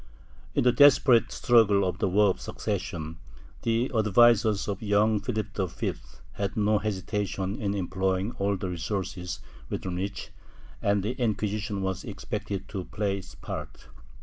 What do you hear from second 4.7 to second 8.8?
the young Philip V had no hesitation in employing all the